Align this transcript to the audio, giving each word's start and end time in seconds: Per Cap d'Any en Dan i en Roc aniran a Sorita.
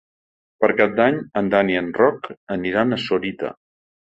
Per 0.63 0.69
Cap 0.79 0.95
d'Any 0.99 1.19
en 1.41 1.51
Dan 1.55 1.71
i 1.73 1.77
en 1.83 1.91
Roc 1.99 2.27
aniran 2.59 2.99
a 2.99 3.03
Sorita. 3.07 3.57